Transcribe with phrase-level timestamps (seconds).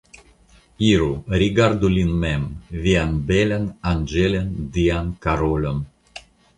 [0.87, 1.09] Iru,
[1.41, 2.49] rigardu lin mem,
[2.87, 5.89] vian belan, anĝelan, dian Karolon!